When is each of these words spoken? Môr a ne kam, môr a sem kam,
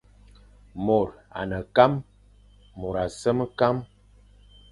Môr 0.85 1.07
a 1.39 1.41
ne 1.51 1.59
kam, 1.75 1.93
môr 2.79 2.95
a 3.05 3.05
sem 3.19 3.39
kam, 3.59 3.75